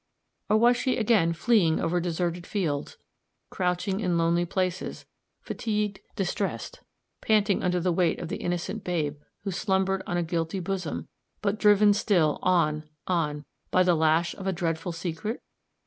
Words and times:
Or 0.49 0.57
was 0.57 0.77
she 0.77 0.97
again 0.97 1.31
fleeing 1.33 1.79
over 1.79 1.99
deserted 1.99 2.47
fields, 2.47 2.97
crouching 3.51 3.99
in 3.99 4.17
lonely 4.17 4.45
places, 4.45 5.05
fatigued, 5.41 5.99
distressed, 6.15 6.79
panting 7.21 7.61
under 7.61 7.79
the 7.79 7.91
weight 7.93 8.17
of 8.17 8.27
the 8.27 8.37
innocent 8.37 8.83
babe 8.83 9.17
who 9.43 9.51
slumbered 9.51 10.01
on 10.07 10.17
a 10.17 10.23
guilty 10.23 10.59
bosom, 10.59 11.07
but 11.43 11.59
driven 11.59 11.93
still, 11.93 12.39
on, 12.41 12.89
on, 13.05 13.45
by 13.69 13.83
the 13.83 13.93
lash 13.93 14.33
of 14.33 14.47
a 14.47 14.51
dreadful 14.51 14.91
secret? 14.91 15.43